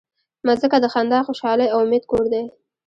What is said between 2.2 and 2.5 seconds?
دی.